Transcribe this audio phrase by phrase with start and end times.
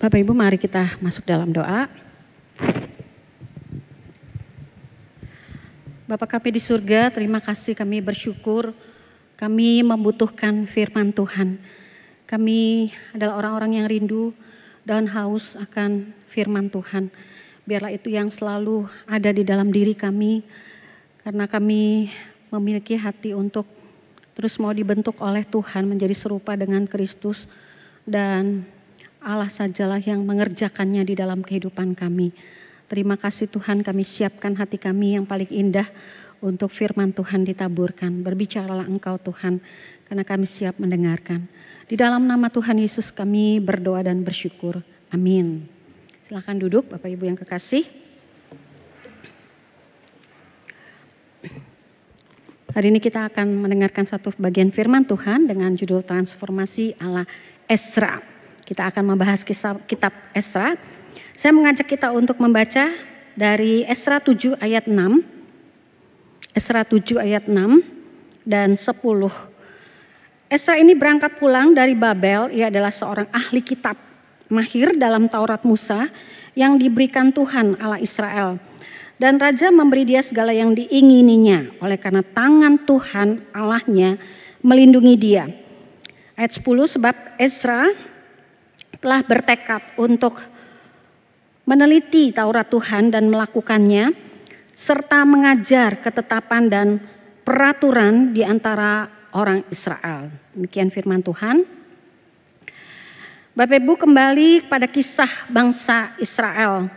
[0.00, 1.84] Bapak Ibu mari kita masuk dalam doa.
[6.08, 8.72] Bapak kami di surga, terima kasih kami bersyukur
[9.36, 11.60] kami membutuhkan firman Tuhan.
[12.24, 14.32] Kami adalah orang-orang yang rindu
[14.88, 17.12] dan haus akan firman Tuhan.
[17.68, 20.40] Biarlah itu yang selalu ada di dalam diri kami
[21.20, 22.08] karena kami
[22.48, 23.68] memiliki hati untuk
[24.32, 27.44] terus mau dibentuk oleh Tuhan menjadi serupa dengan Kristus
[28.08, 28.64] dan
[29.20, 32.32] Allah sajalah yang mengerjakannya di dalam kehidupan kami.
[32.88, 35.86] Terima kasih Tuhan kami siapkan hati kami yang paling indah
[36.40, 38.24] untuk firman Tuhan ditaburkan.
[38.24, 39.60] Berbicaralah engkau Tuhan
[40.08, 41.46] karena kami siap mendengarkan.
[41.84, 44.80] Di dalam nama Tuhan Yesus kami berdoa dan bersyukur.
[45.12, 45.68] Amin.
[46.26, 47.84] Silahkan duduk Bapak Ibu yang kekasih.
[52.70, 57.26] Hari ini kita akan mendengarkan satu bagian firman Tuhan dengan judul transformasi ala
[57.66, 58.39] Esra.
[58.70, 60.78] Kita akan membahas kisah kitab Esra.
[61.34, 62.94] Saya mengajak kita untuk membaca
[63.34, 64.94] dari Esra 7 ayat 6.
[66.54, 67.82] Esra 7 ayat 6
[68.46, 68.94] dan 10.
[70.46, 73.98] Esra ini berangkat pulang dari Babel, ia adalah seorang ahli kitab,
[74.46, 76.06] mahir dalam Taurat Musa
[76.54, 78.62] yang diberikan Tuhan Allah Israel.
[79.18, 84.14] Dan raja memberi dia segala yang diingininya oleh karena tangan Tuhan Allahnya
[84.62, 85.50] melindungi dia.
[86.38, 87.90] Ayat 10 sebab Esra
[89.00, 90.36] telah bertekad untuk
[91.64, 94.12] meneliti Taurat Tuhan dan melakukannya,
[94.76, 96.88] serta mengajar ketetapan dan
[97.44, 100.28] peraturan di antara orang Israel.
[100.52, 101.64] Demikian firman Tuhan.
[103.56, 106.88] Bapak Ibu kembali pada kisah bangsa Israel.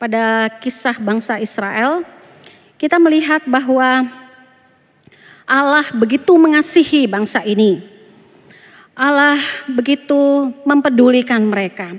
[0.00, 2.02] Pada kisah bangsa Israel,
[2.74, 4.08] kita melihat bahwa
[5.46, 7.91] Allah begitu mengasihi bangsa ini
[8.92, 9.40] Allah
[9.72, 11.96] begitu mempedulikan mereka.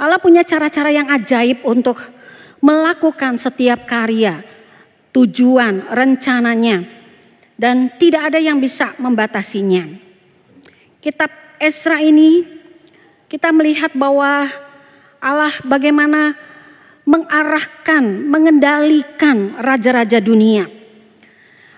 [0.00, 2.00] Allah punya cara-cara yang ajaib untuk
[2.64, 4.40] melakukan setiap karya,
[5.12, 6.88] tujuan, rencananya,
[7.60, 10.00] dan tidak ada yang bisa membatasinya.
[11.04, 11.28] Kitab
[11.60, 12.48] Esra ini
[13.28, 14.48] kita melihat bahwa
[15.20, 16.34] Allah bagaimana
[17.04, 20.83] mengarahkan, mengendalikan raja-raja dunia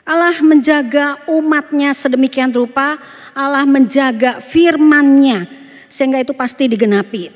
[0.06, 2.94] Allah menjaga umatnya sedemikian rupa,
[3.34, 5.50] Allah menjaga firmannya
[5.90, 7.34] sehingga itu pasti digenapi.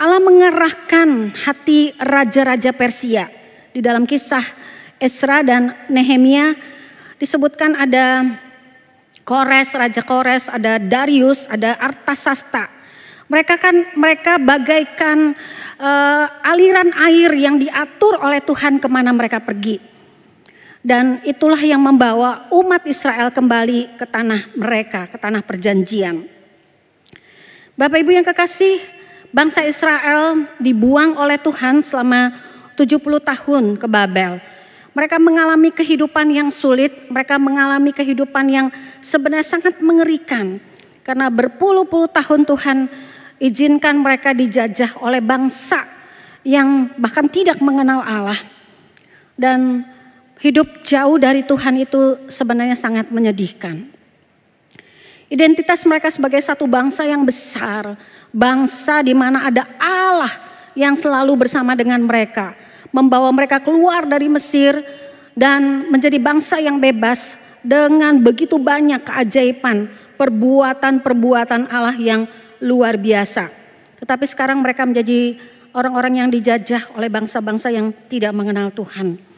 [0.00, 3.28] Allah mengerahkan hati raja-raja Persia
[3.76, 4.40] di dalam kisah
[4.96, 6.56] Esra dan Nehemia
[7.20, 8.24] disebutkan ada
[9.20, 12.72] Kores, Raja Kores, ada Darius, ada Artasasta.
[13.28, 15.36] Mereka kan mereka bagaikan
[15.76, 19.89] uh, aliran air yang diatur oleh Tuhan ke mana mereka pergi.
[20.80, 26.24] Dan itulah yang membawa umat Israel kembali ke tanah mereka, ke tanah perjanjian.
[27.76, 28.80] Bapak Ibu yang kekasih,
[29.28, 32.32] bangsa Israel dibuang oleh Tuhan selama
[32.80, 34.40] 70 tahun ke Babel.
[34.96, 38.66] Mereka mengalami kehidupan yang sulit, mereka mengalami kehidupan yang
[39.04, 40.58] sebenarnya sangat mengerikan.
[41.04, 42.78] Karena berpuluh-puluh tahun Tuhan
[43.36, 45.84] izinkan mereka dijajah oleh bangsa
[46.40, 48.40] yang bahkan tidak mengenal Allah.
[49.36, 49.84] Dan
[50.40, 53.92] hidup jauh dari Tuhan itu sebenarnya sangat menyedihkan.
[55.30, 57.94] Identitas mereka sebagai satu bangsa yang besar,
[58.34, 60.32] bangsa di mana ada Allah
[60.74, 62.58] yang selalu bersama dengan mereka,
[62.90, 64.82] membawa mereka keluar dari Mesir
[65.38, 69.86] dan menjadi bangsa yang bebas dengan begitu banyak keajaiban,
[70.18, 72.26] perbuatan-perbuatan Allah yang
[72.58, 73.54] luar biasa.
[74.02, 75.38] Tetapi sekarang mereka menjadi
[75.70, 79.29] orang-orang yang dijajah oleh bangsa-bangsa yang tidak mengenal Tuhan.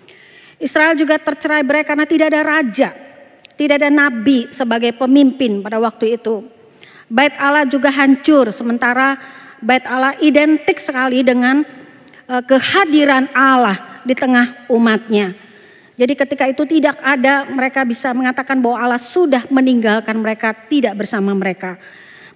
[0.63, 2.95] Israel juga tercerai berai karena tidak ada raja,
[3.59, 6.47] tidak ada nabi sebagai pemimpin pada waktu itu.
[7.11, 9.19] Bait Allah juga hancur sementara
[9.59, 11.67] bait Allah identik sekali dengan
[12.31, 15.35] uh, kehadiran Allah di tengah umatnya.
[15.99, 21.37] Jadi ketika itu tidak ada mereka bisa mengatakan bahwa Allah sudah meninggalkan mereka tidak bersama
[21.37, 21.77] mereka.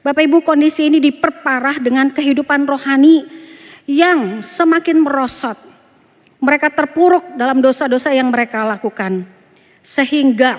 [0.04, 3.26] Bapak Ibu kondisi ini diperparah dengan kehidupan rohani
[3.90, 5.58] yang semakin merosot
[6.40, 9.24] mereka terpuruk dalam dosa-dosa yang mereka lakukan.
[9.80, 10.58] Sehingga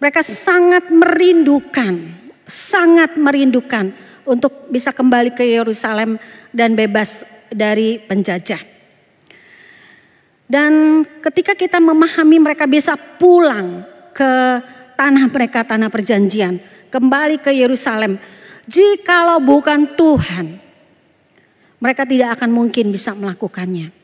[0.00, 2.16] mereka sangat merindukan,
[2.48, 3.92] sangat merindukan
[4.24, 6.16] untuk bisa kembali ke Yerusalem
[6.50, 7.22] dan bebas
[7.52, 8.62] dari penjajah.
[10.50, 14.32] Dan ketika kita memahami mereka bisa pulang ke
[14.98, 16.58] tanah mereka, tanah perjanjian,
[16.90, 18.18] kembali ke Yerusalem.
[18.66, 20.60] Jikalau bukan Tuhan,
[21.78, 23.99] mereka tidak akan mungkin bisa melakukannya.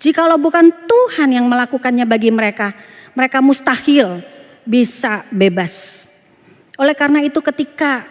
[0.00, 2.72] Jikalau bukan Tuhan yang melakukannya bagi mereka,
[3.12, 4.24] mereka mustahil
[4.64, 6.08] bisa bebas.
[6.80, 8.08] Oleh karena itu ketika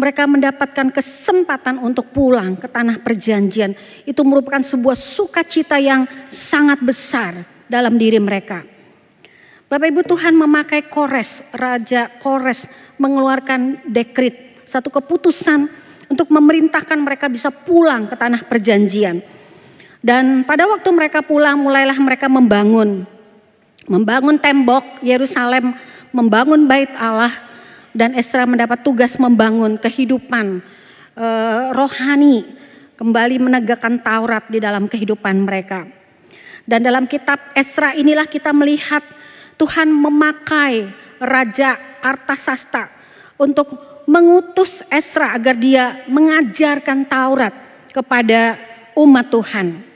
[0.00, 3.76] mereka mendapatkan kesempatan untuk pulang ke tanah perjanjian.
[4.08, 8.64] Itu merupakan sebuah sukacita yang sangat besar dalam diri mereka.
[9.68, 12.64] Bapak Ibu Tuhan memakai Kores, Raja Kores
[12.96, 15.68] mengeluarkan dekrit, satu keputusan
[16.10, 19.22] untuk memerintahkan mereka bisa pulang ke tanah perjanjian.
[20.00, 23.04] Dan pada waktu mereka pulang mulailah mereka membangun.
[23.84, 25.76] Membangun tembok Yerusalem,
[26.08, 27.32] membangun bait Allah
[27.92, 30.64] dan Esra mendapat tugas membangun kehidupan
[31.18, 32.48] eh, rohani,
[32.96, 35.88] kembali menegakkan Taurat di dalam kehidupan mereka.
[36.68, 39.00] Dan dalam kitab Esra inilah kita melihat
[39.56, 40.88] Tuhan memakai
[41.20, 42.88] Raja Artasasta
[43.40, 43.72] untuk
[44.04, 47.52] mengutus Esra agar dia mengajarkan Taurat
[47.92, 48.56] kepada
[48.96, 49.89] umat Tuhan.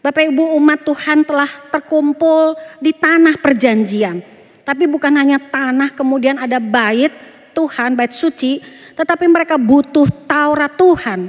[0.00, 4.24] Bapak Ibu umat Tuhan telah terkumpul di tanah perjanjian.
[4.64, 7.12] Tapi bukan hanya tanah kemudian ada bait
[7.52, 8.64] Tuhan, bait suci.
[8.96, 11.28] Tetapi mereka butuh Taurat Tuhan.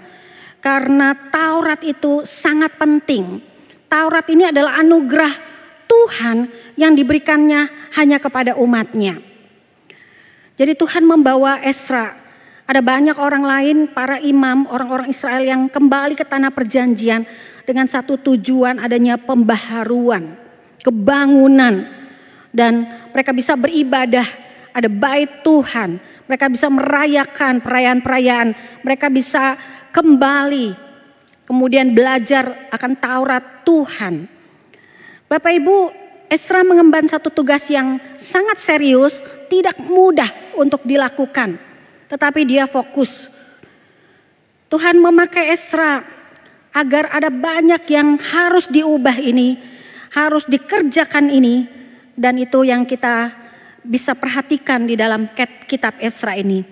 [0.63, 3.43] Karena Taurat itu sangat penting.
[3.91, 5.33] Taurat ini adalah anugerah
[5.91, 6.47] Tuhan
[6.79, 9.19] yang diberikannya hanya kepada umatnya.
[10.55, 12.15] Jadi Tuhan membawa Esra.
[12.63, 17.27] Ada banyak orang lain, para imam, orang-orang Israel yang kembali ke tanah perjanjian
[17.71, 20.35] dengan satu tujuan adanya pembaharuan,
[20.83, 21.87] kebangunan.
[22.51, 22.83] Dan
[23.15, 24.27] mereka bisa beribadah,
[24.75, 26.03] ada bait Tuhan.
[26.27, 28.49] Mereka bisa merayakan perayaan-perayaan.
[28.83, 29.55] Mereka bisa
[29.95, 30.75] kembali,
[31.47, 34.27] kemudian belajar akan Taurat Tuhan.
[35.31, 35.77] Bapak Ibu,
[36.27, 40.27] Esra mengemban satu tugas yang sangat serius, tidak mudah
[40.59, 41.55] untuk dilakukan,
[42.11, 43.31] tetapi dia fokus.
[44.67, 46.20] Tuhan memakai Esra
[46.71, 49.59] agar ada banyak yang harus diubah ini,
[50.11, 51.67] harus dikerjakan ini,
[52.15, 53.31] dan itu yang kita
[53.83, 55.27] bisa perhatikan di dalam
[55.67, 56.63] kitab Esra ini.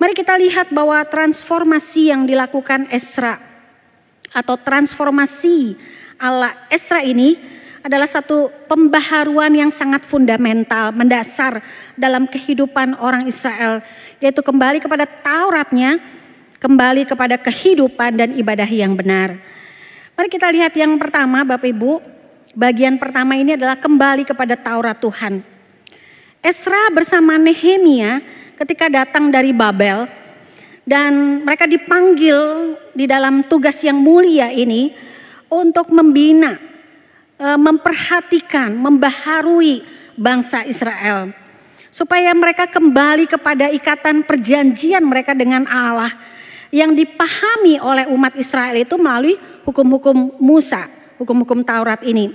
[0.00, 3.36] Mari kita lihat bahwa transformasi yang dilakukan Esra
[4.32, 5.76] atau transformasi
[6.16, 7.36] ala Esra ini
[7.80, 11.64] adalah satu pembaharuan yang sangat fundamental, mendasar
[11.96, 13.80] dalam kehidupan orang Israel,
[14.20, 16.00] yaitu kembali kepada Tauratnya,
[16.60, 19.40] kembali kepada kehidupan dan ibadah yang benar.
[20.14, 21.98] Mari kita lihat yang pertama, Bapak Ibu.
[22.52, 25.40] Bagian pertama ini adalah kembali kepada Taurat Tuhan.
[26.44, 28.20] Esra bersama Nehemia
[28.60, 30.06] ketika datang dari Babel
[30.84, 34.92] dan mereka dipanggil di dalam tugas yang mulia ini
[35.48, 36.70] untuk membina
[37.40, 39.80] E, memperhatikan, membaharui
[40.12, 41.32] bangsa Israel.
[41.88, 46.12] Supaya mereka kembali kepada ikatan perjanjian mereka dengan Allah
[46.70, 49.34] yang dipahami oleh umat Israel itu melalui
[49.66, 50.86] hukum-hukum Musa,
[51.18, 52.30] hukum-hukum Taurat ini.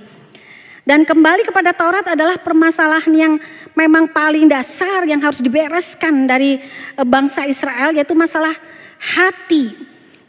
[0.85, 3.33] Dan kembali kepada Taurat adalah permasalahan yang
[3.73, 6.61] memang paling dasar yang harus dibereskan dari
[6.93, 8.53] e, bangsa Israel yaitu masalah
[9.01, 9.73] hati.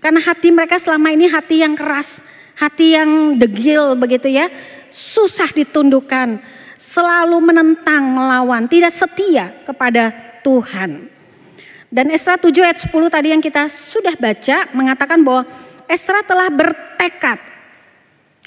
[0.01, 2.09] Karena hati mereka selama ini hati yang keras,
[2.57, 4.49] hati yang degil begitu ya,
[4.89, 6.41] susah ditundukkan,
[6.81, 11.16] selalu menentang, melawan, tidak setia kepada Tuhan.
[11.97, 15.49] Dan Esra 7 ayat 10 tadi yang kita sudah baca mengatakan bahwa
[15.89, 17.41] Esra telah bertekad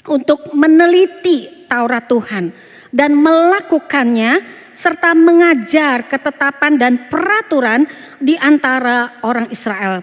[0.06, 2.54] untuk meneliti Taurat Tuhan
[2.94, 7.90] dan melakukannya serta mengajar ketetapan dan peraturan
[8.22, 9.98] di antara orang Israel.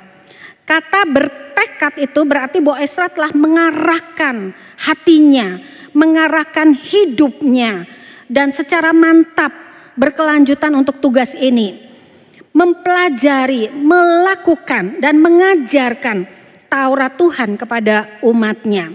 [0.68, 5.56] Kata bertekad itu berarti bahwa Esra telah mengarahkan hatinya,
[5.96, 7.88] mengarahkan hidupnya
[8.28, 9.56] dan secara mantap
[9.96, 11.87] berkelanjutan untuk tugas ini.
[12.56, 16.28] Mempelajari, melakukan dan mengajarkan
[16.68, 18.92] Taurat Tuhan kepada umatnya.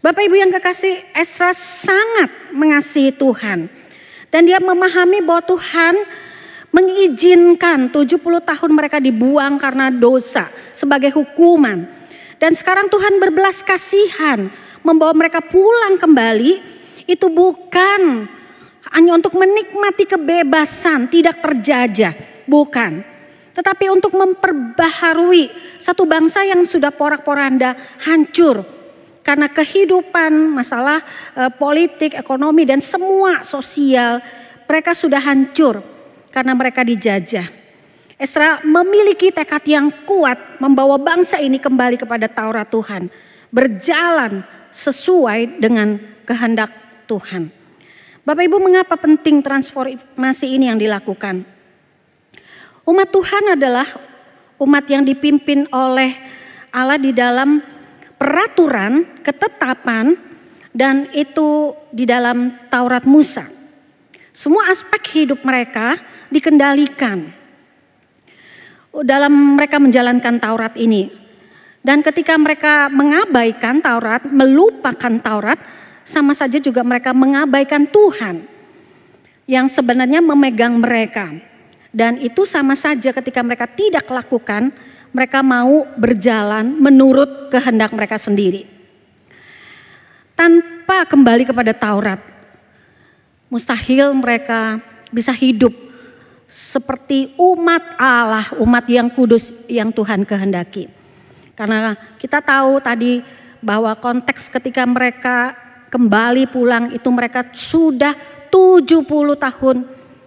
[0.00, 3.68] Bapak Ibu yang kekasih, Esra sangat mengasihi Tuhan.
[4.30, 5.94] Dan dia memahami bahwa Tuhan
[6.70, 11.88] mengizinkan 70 tahun mereka dibuang karena dosa sebagai hukuman.
[12.36, 14.52] Dan sekarang Tuhan berbelas kasihan
[14.84, 16.60] membawa mereka pulang kembali
[17.08, 18.28] itu bukan
[18.92, 23.02] hanya untuk menikmati kebebasan, tidak terjajah, bukan.
[23.56, 25.48] Tetapi untuk memperbaharui
[25.80, 27.72] satu bangsa yang sudah porak-poranda
[28.04, 28.62] hancur
[29.24, 31.00] karena kehidupan, masalah
[31.32, 34.20] e, politik, ekonomi dan semua sosial
[34.68, 35.80] mereka sudah hancur
[36.28, 37.48] karena mereka dijajah.
[38.20, 43.08] Esra memiliki tekad yang kuat membawa bangsa ini kembali kepada Taurat Tuhan.
[43.48, 45.96] Berjalan sesuai dengan
[46.28, 46.68] kehendak
[47.08, 47.55] Tuhan.
[48.26, 51.46] Bapak Ibu mengapa penting transformasi ini yang dilakukan?
[52.82, 53.86] Umat Tuhan adalah
[54.58, 56.10] umat yang dipimpin oleh
[56.74, 57.62] Allah di dalam
[58.18, 60.18] peraturan, ketetapan,
[60.74, 63.46] dan itu di dalam Taurat Musa.
[64.34, 65.94] Semua aspek hidup mereka
[66.26, 67.46] dikendalikan.
[69.06, 71.12] dalam mereka menjalankan Taurat ini.
[71.84, 75.60] Dan ketika mereka mengabaikan Taurat, melupakan Taurat,
[76.06, 78.46] sama saja juga mereka mengabaikan Tuhan
[79.50, 81.34] yang sebenarnya memegang mereka.
[81.90, 84.70] Dan itu sama saja ketika mereka tidak lakukan,
[85.10, 88.68] mereka mau berjalan menurut kehendak mereka sendiri.
[90.36, 92.20] Tanpa kembali kepada Taurat,
[93.48, 95.72] mustahil mereka bisa hidup
[96.46, 100.92] seperti umat Allah, umat yang kudus yang Tuhan kehendaki.
[101.56, 103.24] Karena kita tahu tadi
[103.64, 108.14] bahwa konteks ketika mereka kembali pulang itu mereka sudah
[108.50, 109.76] 70 tahun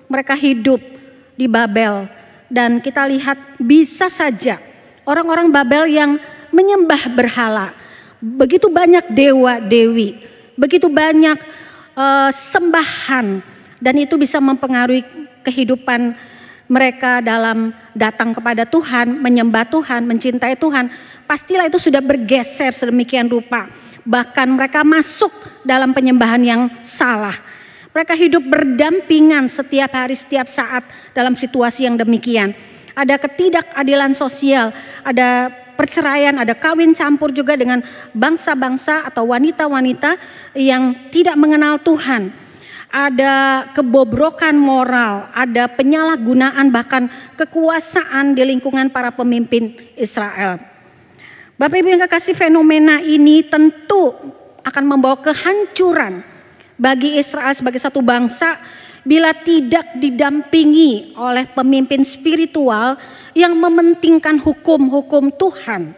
[0.10, 0.82] mereka hidup
[1.36, 2.10] di Babel
[2.50, 4.58] dan kita lihat bisa saja
[5.06, 6.18] orang-orang Babel yang
[6.50, 7.74] menyembah berhala.
[8.20, 10.20] Begitu banyak dewa dewi,
[10.60, 11.40] begitu banyak
[11.96, 13.40] uh, sembahan
[13.80, 15.08] dan itu bisa mempengaruhi
[15.48, 16.20] kehidupan
[16.70, 20.92] mereka dalam datang kepada Tuhan, menyembah Tuhan, mencintai Tuhan,
[21.26, 23.72] pastilah itu sudah bergeser sedemikian rupa.
[24.10, 25.30] Bahkan mereka masuk
[25.62, 27.38] dalam penyembahan yang salah.
[27.94, 30.82] Mereka hidup berdampingan setiap hari, setiap saat
[31.14, 32.58] dalam situasi yang demikian.
[32.98, 34.74] Ada ketidakadilan sosial,
[35.06, 37.86] ada perceraian, ada kawin campur juga dengan
[38.18, 40.18] bangsa-bangsa atau wanita-wanita
[40.58, 42.50] yang tidak mengenal Tuhan
[42.90, 47.06] ada kebobrokan moral, ada penyalahgunaan bahkan
[47.38, 50.69] kekuasaan di lingkungan para pemimpin Israel.
[51.60, 54.16] Bapak Ibu yang kekasih fenomena ini tentu
[54.64, 56.24] akan membawa kehancuran
[56.80, 58.64] bagi Israel sebagai satu bangsa
[59.04, 62.96] bila tidak didampingi oleh pemimpin spiritual
[63.36, 65.92] yang mementingkan hukum-hukum Tuhan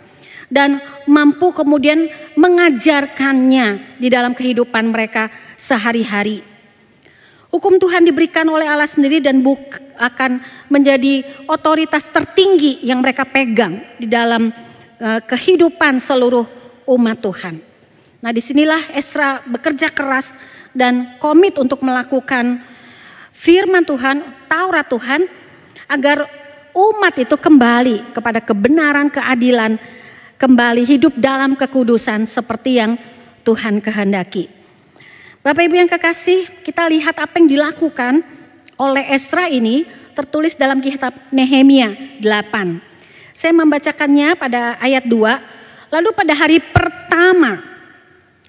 [0.50, 5.30] dan mampu kemudian mengajarkannya di dalam kehidupan mereka
[5.62, 6.42] sehari-hari.
[7.54, 10.42] Hukum Tuhan diberikan oleh Allah sendiri dan akan
[10.74, 14.71] menjadi otoritas tertinggi yang mereka pegang di dalam
[15.02, 16.46] kehidupan seluruh
[16.86, 17.58] umat Tuhan.
[18.22, 20.30] Nah di sinilah Esra bekerja keras
[20.78, 22.62] dan komit untuk melakukan
[23.34, 25.26] firman Tuhan, Taurat Tuhan,
[25.90, 26.30] agar
[26.78, 29.82] umat itu kembali kepada kebenaran, keadilan,
[30.38, 32.96] kembali hidup dalam kekudusan seperti yang
[33.42, 34.48] Tuhan kehendaki.
[35.42, 38.22] Bapak Ibu yang kekasih, kita lihat apa yang dilakukan
[38.78, 42.91] oleh Esra ini tertulis dalam kitab Nehemia 8.
[43.36, 45.92] Saya membacakannya pada ayat 2.
[45.92, 47.60] Lalu pada hari pertama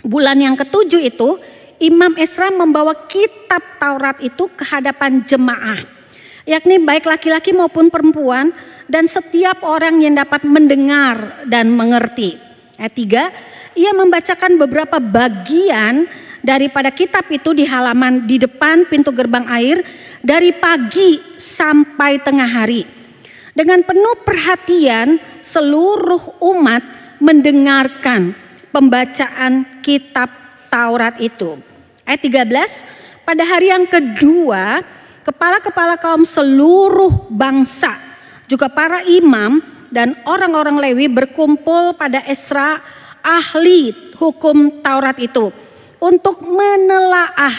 [0.03, 1.39] bulan yang ketujuh itu,
[1.83, 5.83] Imam Esra membawa kitab Taurat itu ke hadapan jemaah.
[6.43, 8.51] Yakni baik laki-laki maupun perempuan
[8.91, 12.39] dan setiap orang yang dapat mendengar dan mengerti.
[12.79, 12.95] Ayat
[13.75, 16.11] 3, ia membacakan beberapa bagian
[16.43, 19.87] daripada kitab itu di halaman di depan pintu gerbang air
[20.19, 23.01] dari pagi sampai tengah hari.
[23.52, 26.80] Dengan penuh perhatian seluruh umat
[27.21, 28.32] mendengarkan
[28.73, 30.32] pembacaan kitab
[30.73, 31.61] Taurat itu.
[32.09, 34.80] Ayat 13, pada hari yang kedua
[35.23, 38.00] kepala-kepala kaum seluruh bangsa
[38.49, 39.61] juga para imam
[39.92, 42.80] dan orang-orang Lewi berkumpul pada Esra
[43.21, 45.52] ahli hukum Taurat itu
[46.02, 47.54] untuk menelaah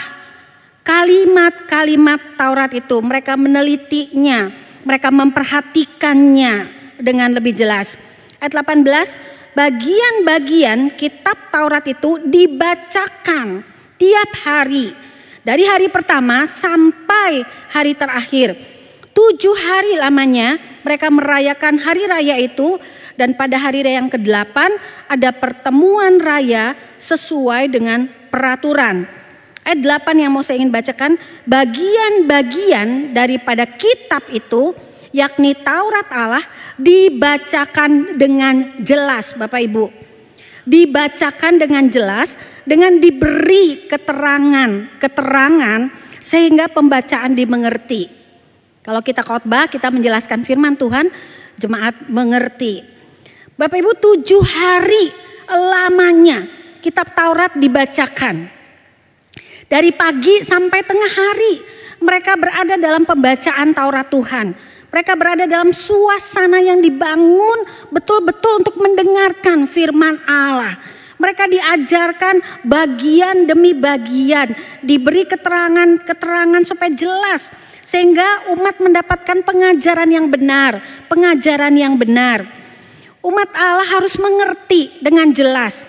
[0.84, 3.00] kalimat-kalimat Taurat itu.
[3.00, 4.52] Mereka menelitinya,
[4.84, 6.54] mereka memperhatikannya
[7.00, 7.96] dengan lebih jelas.
[8.38, 13.64] Ayat 18, bagian-bagian kitab Taurat itu dibacakan
[13.96, 14.92] tiap hari.
[15.44, 18.56] Dari hari pertama sampai hari terakhir.
[19.14, 22.82] Tujuh hari lamanya mereka merayakan hari raya itu
[23.14, 24.56] dan pada hari raya yang ke-8
[25.06, 29.06] ada pertemuan raya sesuai dengan peraturan.
[29.64, 31.16] Ayat 8 yang mau saya ingin bacakan,
[31.48, 34.76] bagian-bagian daripada kitab itu
[35.08, 36.44] yakni Taurat Allah
[36.76, 39.88] dibacakan dengan jelas Bapak Ibu.
[40.68, 42.36] Dibacakan dengan jelas
[42.68, 45.80] dengan diberi keterangan-keterangan
[46.20, 48.08] sehingga pembacaan dimengerti.
[48.84, 51.08] Kalau kita khotbah, kita menjelaskan firman Tuhan,
[51.56, 52.84] jemaat mengerti.
[53.56, 55.08] Bapak Ibu tujuh hari
[55.48, 56.44] lamanya
[56.84, 58.53] kitab Taurat dibacakan.
[59.64, 61.54] Dari pagi sampai tengah hari
[62.04, 64.52] mereka berada dalam pembacaan Taurat Tuhan.
[64.92, 70.78] Mereka berada dalam suasana yang dibangun betul-betul untuk mendengarkan firman Allah.
[71.18, 74.54] Mereka diajarkan bagian demi bagian,
[74.84, 77.50] diberi keterangan-keterangan supaya jelas
[77.82, 80.78] sehingga umat mendapatkan pengajaran yang benar,
[81.10, 82.46] pengajaran yang benar.
[83.24, 85.88] Umat Allah harus mengerti dengan jelas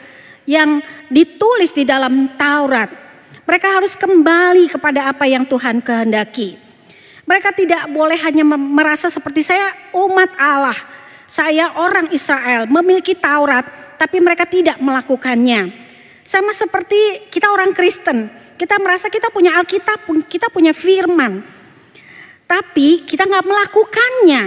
[0.49, 0.81] yang
[1.13, 3.04] ditulis di dalam Taurat.
[3.43, 6.55] Mereka harus kembali kepada apa yang Tuhan kehendaki.
[7.27, 10.77] Mereka tidak boleh hanya merasa seperti saya umat Allah,
[11.27, 13.65] saya orang Israel, memiliki Taurat,
[13.99, 15.73] tapi mereka tidak melakukannya.
[16.21, 21.41] Sama seperti kita orang Kristen, kita merasa kita punya Alkitab, kita punya firman.
[22.45, 24.43] Tapi kita nggak melakukannya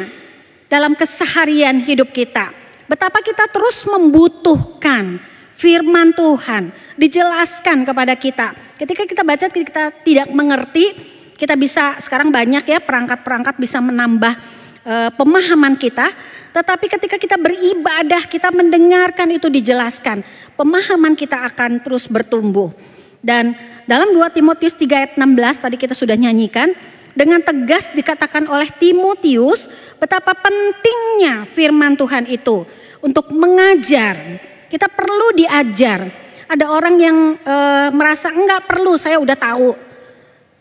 [0.70, 2.54] dalam keseharian hidup kita.
[2.86, 5.18] Betapa kita terus membutuhkan
[5.58, 8.54] firman Tuhan dijelaskan kepada kita.
[8.78, 10.94] Ketika kita baca kita tidak mengerti,
[11.34, 14.38] kita bisa sekarang banyak ya perangkat-perangkat bisa menambah
[14.86, 16.14] uh, pemahaman kita.
[16.54, 20.22] Tetapi ketika kita beribadah, kita mendengarkan itu dijelaskan,
[20.54, 22.70] pemahaman kita akan terus bertumbuh.
[23.18, 23.58] Dan
[23.90, 26.70] dalam 2 Timotius 3 ayat 16 tadi kita sudah nyanyikan,
[27.18, 29.66] dengan tegas dikatakan oleh Timotius
[29.98, 32.62] betapa pentingnya firman Tuhan itu
[33.02, 34.38] untuk mengajar.
[34.68, 36.28] Kita perlu diajar.
[36.48, 37.56] Ada orang yang e,
[37.92, 39.72] merasa enggak perlu, saya udah tahu.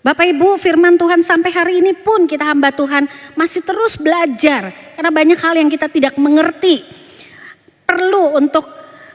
[0.03, 5.11] Bapak Ibu, firman Tuhan sampai hari ini pun kita hamba Tuhan masih terus belajar karena
[5.11, 6.87] banyak hal yang kita tidak mengerti.
[7.83, 8.67] Perlu untuk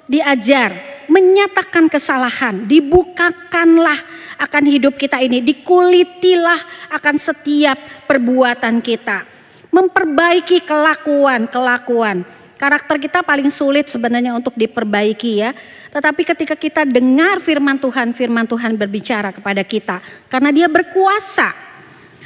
[0.05, 3.97] diajar menyatakan kesalahan, dibukakanlah
[4.37, 9.25] akan hidup kita ini, dikulitilah akan setiap perbuatan kita.
[9.73, 12.29] Memperbaiki kelakuan-kelakuan.
[12.63, 15.51] Karakter kita paling sulit sebenarnya untuk diperbaiki ya.
[15.91, 19.99] Tetapi ketika kita dengar firman Tuhan, firman Tuhan berbicara kepada kita.
[20.31, 21.51] Karena dia berkuasa.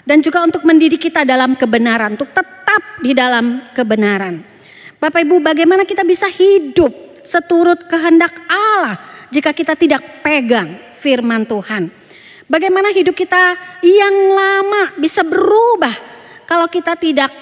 [0.04, 4.44] Dan juga untuk mendidik kita dalam kebenaran, untuk tetap di dalam kebenaran.
[5.00, 6.92] Bapak Ibu bagaimana kita bisa hidup
[7.24, 9.00] seturut kehendak Allah
[9.32, 11.88] jika kita tidak pegang firman Tuhan.
[12.44, 15.96] Bagaimana hidup kita yang lama bisa berubah
[16.44, 17.32] kalau kita tidak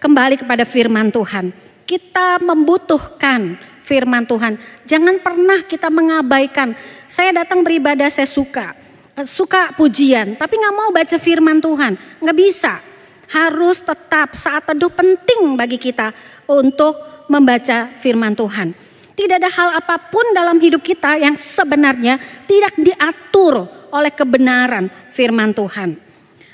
[0.00, 1.69] kembali kepada firman Tuhan.
[1.90, 4.54] Kita membutuhkan firman Tuhan.
[4.86, 6.78] Jangan pernah kita mengabaikan.
[7.10, 8.78] Saya datang beribadah saya suka.
[9.26, 11.98] Suka pujian, tapi nggak mau baca firman Tuhan.
[12.22, 12.78] Nggak bisa.
[13.26, 16.14] Harus tetap saat teduh penting bagi kita
[16.46, 18.70] untuk membaca firman Tuhan.
[19.18, 25.50] Tidak ada hal apa pun dalam hidup kita yang sebenarnya tidak diatur oleh kebenaran firman
[25.50, 25.98] Tuhan.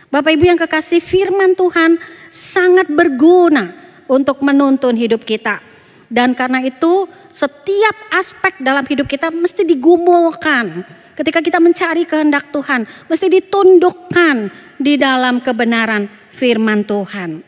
[0.09, 2.01] Bapak Ibu yang kekasih, firman Tuhan
[2.33, 5.62] sangat berguna untuk menuntun hidup kita.
[6.07, 10.87] Dan karena itu setiap aspek dalam hidup kita mesti digumulkan.
[11.19, 14.37] Ketika kita mencari kehendak Tuhan, mesti ditundukkan
[14.79, 17.42] di dalam kebenaran firman Tuhan.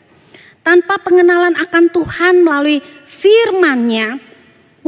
[0.65, 4.19] Tanpa pengenalan akan Tuhan melalui firman-Nya,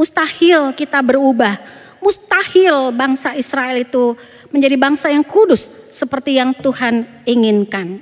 [0.01, 1.61] Mustahil kita berubah.
[2.01, 4.17] Mustahil bangsa Israel itu
[4.49, 8.01] menjadi bangsa yang kudus seperti yang Tuhan inginkan.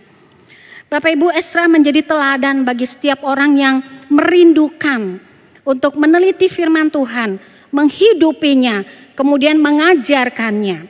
[0.90, 5.22] Bapak Ibu Esra menjadi teladan bagi setiap orang yang merindukan
[5.62, 7.38] untuk meneliti firman Tuhan,
[7.70, 8.82] menghidupinya,
[9.14, 10.90] kemudian mengajarkannya.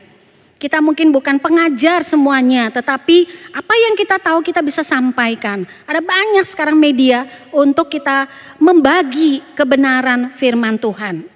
[0.56, 5.68] Kita mungkin bukan pengajar semuanya, tetapi apa yang kita tahu kita bisa sampaikan.
[5.84, 11.28] Ada banyak sekarang media untuk kita membagi kebenaran firman Tuhan.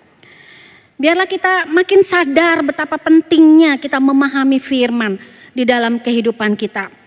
[0.96, 5.20] Biarlah kita makin sadar betapa pentingnya kita memahami firman
[5.52, 7.03] di dalam kehidupan kita.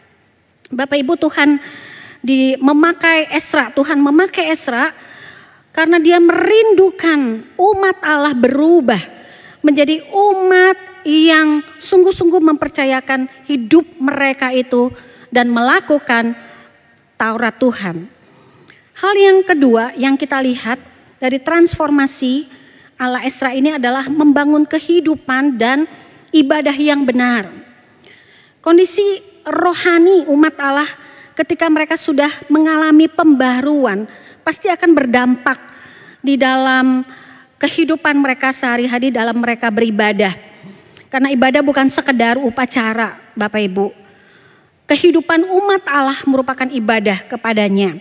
[0.71, 1.63] Bapak Ibu Tuhan
[2.19, 4.91] di memakai Esra, Tuhan memakai Esra
[5.71, 8.99] karena dia merindukan umat Allah berubah
[9.63, 14.91] menjadi umat yang sungguh-sungguh mempercayakan hidup mereka itu
[15.31, 16.35] dan melakukan
[17.15, 18.11] Taurat Tuhan.
[18.97, 20.83] Hal yang kedua yang kita lihat
[21.23, 22.49] dari transformasi
[22.97, 25.85] Allah Esra ini adalah membangun kehidupan dan
[26.33, 27.53] ibadah yang benar.
[28.65, 30.91] Kondisi rohani umat Allah
[31.39, 34.11] ketika mereka sudah mengalami pembaruan
[34.43, 35.59] pasti akan berdampak
[36.19, 37.07] di dalam
[37.63, 40.35] kehidupan mereka sehari-hari dalam mereka beribadah.
[41.07, 43.87] Karena ibadah bukan sekedar upacara, Bapak Ibu.
[44.91, 47.99] Kehidupan umat Allah merupakan ibadah kepadanya.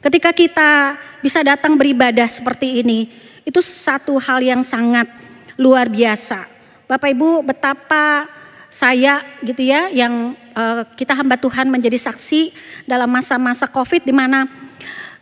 [0.00, 3.10] Ketika kita bisa datang beribadah seperti ini,
[3.42, 5.10] itu satu hal yang sangat
[5.58, 6.46] luar biasa.
[6.86, 8.28] Bapak Ibu, betapa
[8.70, 12.54] saya gitu ya yang uh, kita hamba Tuhan menjadi saksi
[12.86, 14.46] dalam masa-masa Covid di mana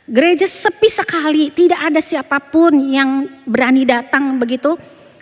[0.07, 4.77] gereja sepi sekali, tidak ada siapa pun yang berani datang begitu.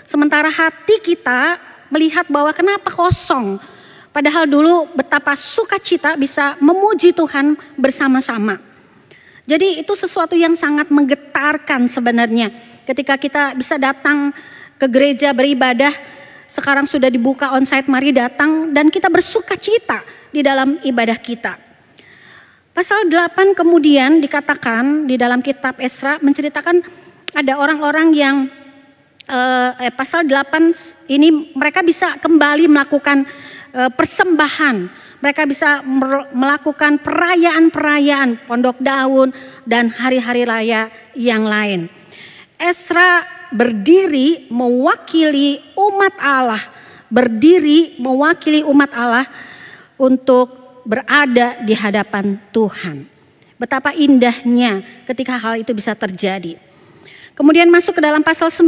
[0.04, 1.56] Sementara hati kita
[1.88, 3.62] melihat bahwa kenapa kosong.
[4.10, 8.58] Padahal dulu betapa sukacita bisa memuji Tuhan bersama-sama.
[9.46, 12.50] Jadi itu sesuatu yang sangat menggetarkan sebenarnya.
[12.86, 14.34] Ketika kita bisa datang
[14.78, 15.94] ke gereja beribadah,
[16.50, 20.02] sekarang sudah dibuka onsite, mari datang dan kita bersukacita
[20.34, 21.54] di dalam ibadah kita.
[22.74, 26.82] Pasal 8 kemudian dikatakan di dalam kitab Esra menceritakan
[27.34, 28.36] ada orang-orang yang
[29.30, 33.22] eh, eh, pasal 8 ini mereka bisa kembali melakukan
[33.70, 34.76] eh, persembahan,
[35.22, 35.86] mereka bisa
[36.34, 39.30] melakukan perayaan-perayaan pondok daun
[39.66, 41.86] dan hari-hari raya yang lain.
[42.58, 46.62] Esra berdiri mewakili umat Allah,
[47.10, 49.26] berdiri mewakili umat Allah
[50.00, 53.04] untuk berada di hadapan Tuhan.
[53.60, 56.56] Betapa indahnya ketika hal itu bisa terjadi.
[57.36, 58.64] Kemudian masuk ke dalam pasal 9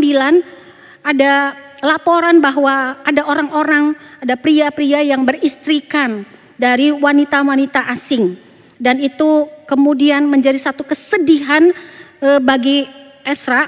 [1.03, 6.23] ada laporan bahwa ada orang-orang, ada pria-pria yang beristrikan
[6.55, 8.39] dari wanita-wanita asing.
[8.79, 11.75] Dan itu kemudian menjadi satu kesedihan
[12.23, 12.87] e, bagi
[13.27, 13.67] Esra.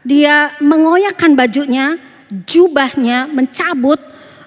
[0.00, 2.00] Dia mengoyakkan bajunya,
[2.48, 4.00] jubahnya, mencabut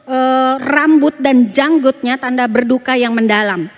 [0.07, 0.17] e,
[0.57, 3.69] rambut dan janggutnya tanda berduka yang mendalam.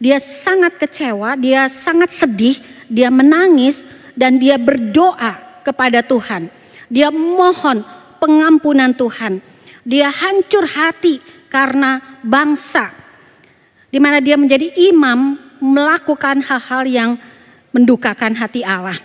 [0.00, 2.56] Dia sangat kecewa, dia sangat sedih,
[2.88, 6.48] dia menangis dan dia berdoa kepada Tuhan.
[6.88, 7.84] Dia mohon
[8.22, 9.42] pengampunan Tuhan.
[9.84, 11.20] Dia hancur hati
[11.50, 13.00] karena bangsa
[13.90, 17.10] di mana dia menjadi imam melakukan hal-hal yang
[17.74, 18.96] mendukakan hati Allah.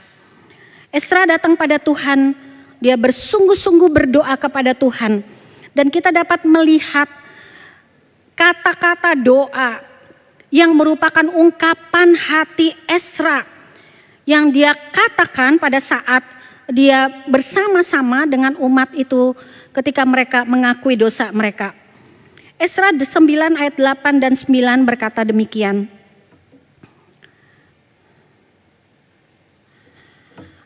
[0.96, 2.32] Esra datang pada Tuhan,
[2.80, 5.28] dia bersungguh-sungguh berdoa kepada Tuhan
[5.76, 7.12] dan kita dapat melihat
[8.32, 9.84] kata-kata doa
[10.48, 13.44] yang merupakan ungkapan hati Esra
[14.24, 16.24] yang dia katakan pada saat
[16.72, 19.36] dia bersama-sama dengan umat itu
[19.76, 21.76] ketika mereka mengakui dosa mereka.
[22.56, 23.04] Esra 9
[23.60, 25.92] ayat 8 dan 9 berkata demikian.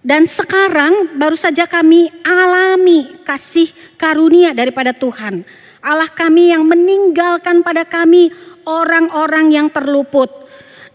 [0.10, 5.46] Dan sekarang baru saja kami alami kasih karunia daripada Tuhan.
[5.86, 8.34] Allah kami yang meninggalkan pada kami
[8.66, 10.34] orang-orang yang terluput.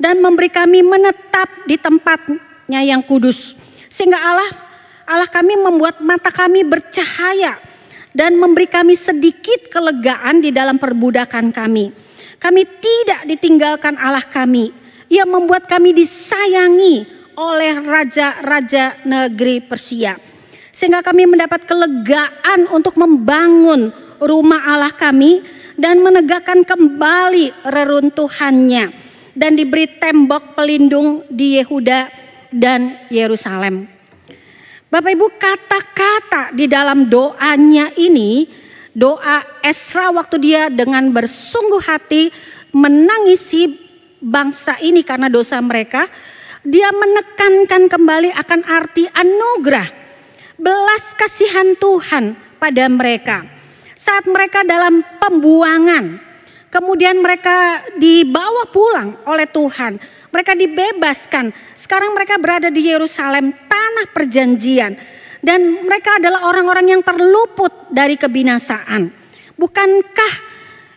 [0.02, 3.54] Dan memberi kami menetap di tempatnya yang kudus.
[3.86, 4.50] Sehingga Allah
[5.06, 7.62] Allah kami membuat mata kami bercahaya
[8.10, 11.94] dan memberi kami sedikit kelegaan di dalam perbudakan kami.
[12.42, 14.74] Kami tidak ditinggalkan Allah kami.
[15.06, 20.18] Ia membuat kami disayangi oleh raja-raja negeri Persia.
[20.74, 25.42] Sehingga kami mendapat kelegaan untuk membangun rumah Allah kami
[25.78, 28.90] dan menegakkan kembali reruntuhannya
[29.34, 32.10] dan diberi tembok pelindung di Yehuda
[32.54, 33.90] dan Yerusalem.
[34.90, 38.46] Bapak Ibu kata-kata di dalam doanya ini
[38.94, 42.30] doa Esra waktu dia dengan bersungguh hati
[42.70, 43.74] menangisi
[44.22, 46.06] bangsa ini karena dosa mereka
[46.64, 49.88] dia menekankan kembali akan arti anugerah
[50.56, 53.44] belas kasihan Tuhan pada mereka
[53.94, 56.18] saat mereka dalam pembuangan
[56.72, 60.00] kemudian mereka dibawa pulang oleh Tuhan
[60.32, 64.96] mereka dibebaskan sekarang mereka berada di Yerusalem tanah perjanjian
[65.44, 69.12] dan mereka adalah orang-orang yang terluput dari kebinasaan.
[69.60, 70.34] Bukankah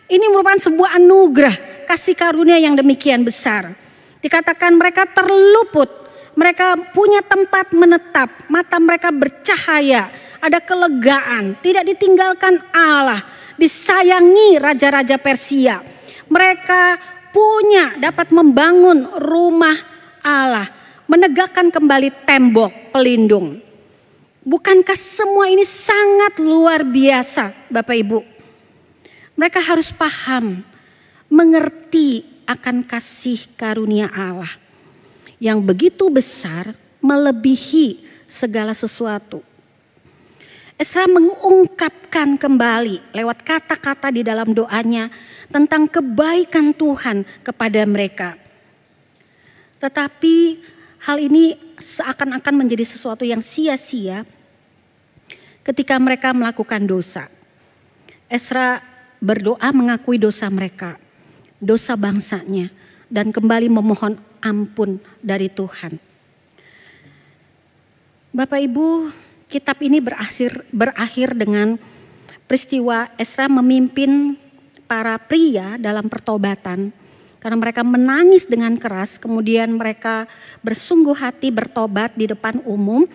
[0.08, 3.76] ini merupakan sebuah anugerah kasih karunia yang demikian besar?
[4.18, 5.86] Dikatakan mereka terluput,
[6.34, 13.22] mereka punya tempat menetap, mata mereka bercahaya, ada kelegaan, tidak ditinggalkan Allah,
[13.58, 15.82] disayangi raja-raja Persia.
[16.26, 16.82] Mereka
[17.30, 19.76] punya dapat membangun rumah
[20.22, 20.66] Allah
[21.08, 23.58] menegakkan kembali tembok pelindung.
[24.44, 28.18] Bukankah semua ini sangat luar biasa, Bapak Ibu?
[29.36, 30.64] Mereka harus paham,
[31.28, 34.56] mengerti akan kasih karunia Allah
[35.38, 39.42] yang begitu besar, melebihi segala sesuatu.
[40.78, 45.10] Esra mengungkapkan kembali lewat kata-kata di dalam doanya
[45.50, 48.38] tentang kebaikan Tuhan kepada mereka.
[49.82, 50.36] Tetapi
[51.02, 54.22] hal ini seakan-akan menjadi sesuatu yang sia-sia
[55.66, 57.26] ketika mereka melakukan dosa.
[58.30, 58.78] Esra
[59.18, 60.94] berdoa mengakui dosa mereka,
[61.58, 62.70] dosa bangsanya,
[63.10, 65.98] dan kembali memohon ampun dari Tuhan.
[68.34, 69.10] Bapak Ibu,
[69.50, 71.80] kitab ini berakhir, berakhir dengan
[72.46, 74.36] peristiwa Esra memimpin
[74.86, 76.92] para pria dalam pertobatan
[77.38, 80.26] karena mereka menangis dengan keras, kemudian mereka
[80.60, 83.06] bersungguh hati bertobat di depan umum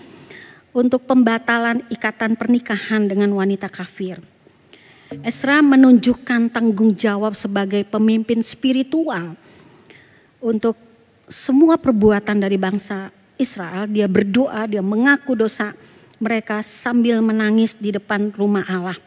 [0.71, 4.23] untuk pembatalan ikatan pernikahan dengan wanita kafir.
[5.21, 9.37] Esra menunjukkan tanggung jawab sebagai pemimpin spiritual
[10.41, 10.73] untuk
[11.29, 13.85] semua perbuatan dari bangsa Israel.
[13.85, 15.77] Dia berdoa, dia mengaku dosa
[16.17, 18.97] mereka sambil menangis di depan rumah Allah.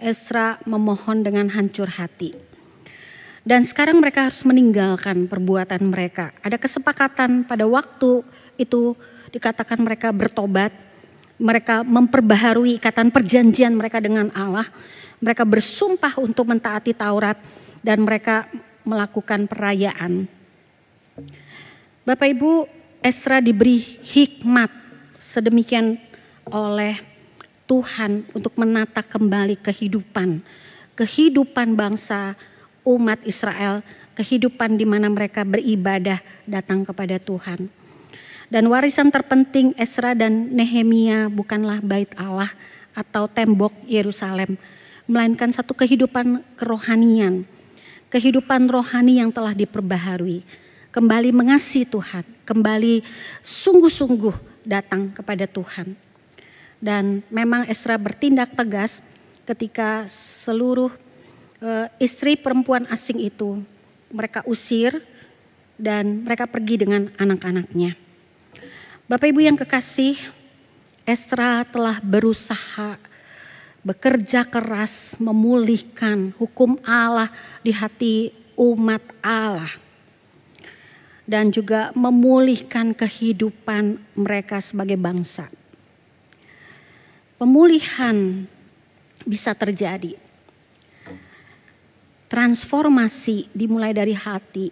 [0.00, 2.32] Esra memohon dengan hancur hati.
[3.42, 6.36] Dan sekarang mereka harus meninggalkan perbuatan mereka.
[6.44, 8.22] Ada kesepakatan pada waktu
[8.60, 8.92] itu
[9.32, 10.70] dikatakan mereka bertobat,
[11.40, 14.68] mereka memperbaharui ikatan perjanjian mereka dengan Allah.
[15.18, 17.38] Mereka bersumpah untuk mentaati Taurat
[17.82, 18.46] dan mereka
[18.86, 20.30] melakukan perayaan.
[22.06, 22.64] Bapak Ibu,
[23.02, 24.70] Esra diberi hikmat
[25.20, 25.98] sedemikian
[26.48, 26.98] oleh
[27.68, 30.40] Tuhan untuk menata kembali kehidupan,
[30.96, 32.32] kehidupan bangsa
[32.88, 33.84] umat Israel,
[34.16, 37.68] kehidupan di mana mereka beribadah datang kepada Tuhan.
[38.48, 42.48] Dan warisan terpenting Esra dan Nehemia bukanlah bait Allah
[42.96, 44.56] atau tembok Yerusalem,
[45.08, 47.48] melainkan satu kehidupan kerohanian,
[48.12, 50.44] kehidupan rohani yang telah diperbaharui,
[50.92, 53.00] kembali mengasihi Tuhan, kembali
[53.40, 55.96] sungguh-sungguh datang kepada Tuhan.
[56.78, 59.00] Dan memang Esra bertindak tegas
[59.48, 60.04] ketika
[60.44, 60.92] seluruh
[61.64, 63.64] uh, istri perempuan asing itu
[64.12, 65.02] mereka usir
[65.80, 67.96] dan mereka pergi dengan anak-anaknya.
[69.08, 70.20] Bapak Ibu yang kekasih,
[71.08, 73.00] Esra telah berusaha
[73.86, 77.30] bekerja keras memulihkan hukum Allah
[77.62, 79.70] di hati umat Allah
[81.28, 85.48] dan juga memulihkan kehidupan mereka sebagai bangsa
[87.38, 88.44] pemulihan
[89.22, 90.18] bisa terjadi.
[92.28, 94.68] Transformasi dimulai dari hati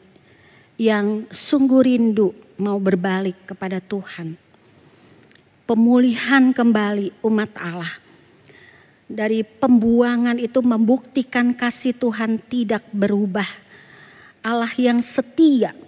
[0.76, 4.36] yang sungguh rindu mau berbalik kepada Tuhan.
[5.64, 8.05] Pemulihan kembali umat Allah.
[9.06, 13.46] Dari pembuangan itu membuktikan kasih Tuhan tidak berubah.
[14.42, 15.78] Allah yang setia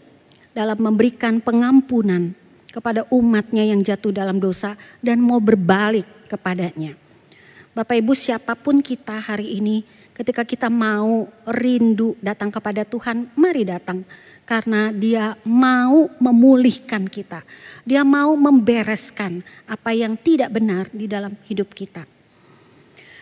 [0.54, 2.30] dalam memberikan pengampunan
[2.70, 6.94] kepada umatnya yang jatuh dalam dosa dan mau berbalik kepadanya.
[7.74, 9.82] Bapak Ibu siapa pun kita hari ini
[10.14, 14.02] ketika kita mau rindu datang kepada Tuhan, mari datang.
[14.42, 17.44] Karena dia mau memulihkan kita.
[17.84, 22.17] Dia mau membereskan apa yang tidak benar di dalam hidup kita.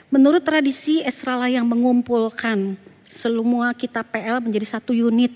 [0.08, 2.78] Menurut tradisi Esra lah yang mengumpulkan
[3.10, 5.34] semua kitab PL menjadi satu unit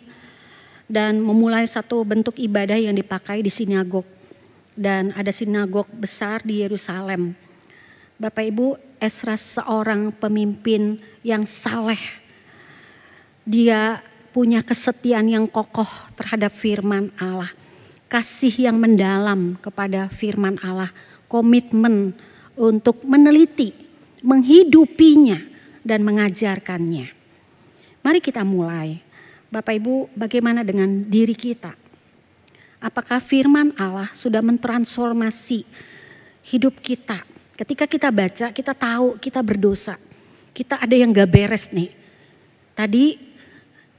[0.91, 4.07] dan memulai satu bentuk ibadah yang dipakai di sinagog.
[4.75, 7.35] Dan ada sinagog besar di Yerusalem
[8.21, 11.97] Bapak Ibu, Esra seorang pemimpin yang saleh.
[13.49, 14.05] Dia
[14.37, 15.89] punya kesetiaan yang kokoh
[16.21, 17.49] terhadap firman Allah.
[18.13, 20.93] Kasih yang mendalam kepada firman Allah.
[21.33, 22.13] Komitmen
[22.61, 23.73] untuk meneliti,
[24.21, 25.41] menghidupinya
[25.85, 27.13] dan mengajarkannya.
[28.01, 29.01] Mari kita mulai.
[29.51, 31.75] Bapak Ibu, bagaimana dengan diri kita?
[32.81, 35.67] Apakah firman Allah sudah mentransformasi
[36.49, 37.29] hidup kita
[37.61, 40.01] Ketika kita baca, kita tahu kita berdosa.
[40.57, 41.93] Kita ada yang gak beres nih.
[42.73, 43.21] Tadi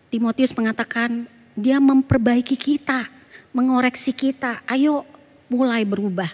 [0.09, 3.05] Timotius mengatakan dia memperbaiki kita,
[3.53, 4.65] mengoreksi kita.
[4.65, 5.05] Ayo
[5.45, 6.33] mulai berubah.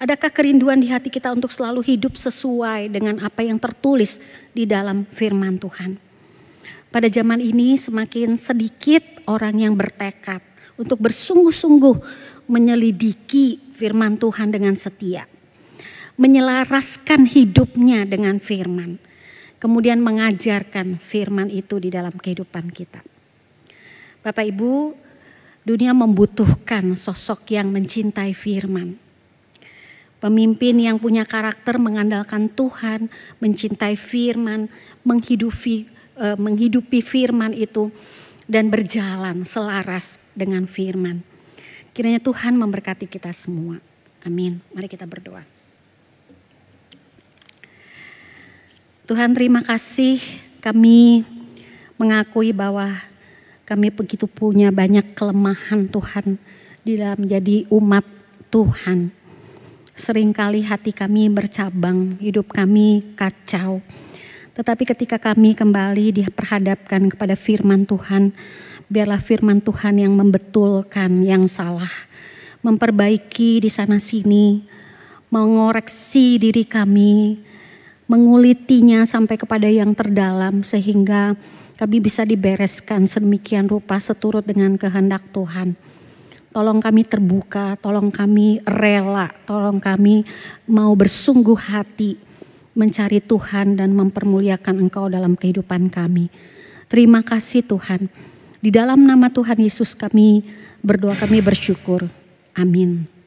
[0.00, 4.16] Adakah kerinduan di hati kita untuk selalu hidup sesuai dengan apa yang tertulis
[4.56, 6.00] di dalam firman Tuhan?
[6.88, 10.40] Pada zaman ini semakin sedikit orang yang bertekad
[10.80, 12.00] untuk bersungguh-sungguh
[12.48, 15.28] menyelidiki firman Tuhan dengan setia
[16.20, 19.00] menyelaraskan hidupnya dengan firman.
[19.56, 23.00] Kemudian mengajarkan firman itu di dalam kehidupan kita.
[24.20, 24.92] Bapak Ibu,
[25.64, 29.09] dunia membutuhkan sosok yang mencintai firman.
[30.20, 33.08] Pemimpin yang punya karakter mengandalkan Tuhan,
[33.40, 34.68] mencintai firman,
[35.00, 35.88] menghidupi
[36.20, 37.88] uh, menghidupi firman itu
[38.44, 41.24] dan berjalan selaras dengan firman.
[41.96, 43.80] Kiranya Tuhan memberkati kita semua.
[44.20, 44.60] Amin.
[44.76, 45.42] Mari kita berdoa.
[49.08, 50.22] Tuhan terima kasih
[50.62, 51.26] kami
[51.98, 52.94] mengakui bahwa
[53.66, 56.38] kami begitu punya banyak kelemahan Tuhan
[56.86, 58.06] di dalam menjadi umat
[58.54, 59.10] Tuhan.
[60.00, 63.84] Seringkali hati kami bercabang, hidup kami kacau.
[64.56, 68.32] Tetapi ketika kami kembali diperhadapkan kepada firman Tuhan,
[68.88, 71.92] biarlah firman Tuhan yang membetulkan yang salah,
[72.64, 74.64] memperbaiki di sana sini,
[75.28, 77.36] mengoreksi diri kami,
[78.08, 81.36] mengulitinya sampai kepada yang terdalam sehingga
[81.76, 85.76] kami bisa dibereskan sedemikian rupa seturut dengan kehendak Tuhan.
[86.50, 90.26] Tolong kami terbuka, tolong kami rela, tolong kami
[90.66, 92.18] mau bersungguh hati
[92.74, 96.26] mencari Tuhan dan mempermuliakan Engkau dalam kehidupan kami.
[96.90, 98.10] Terima kasih Tuhan.
[98.58, 100.42] Di dalam nama Tuhan Yesus kami
[100.82, 102.10] berdoa kami bersyukur.
[102.58, 103.19] Amin.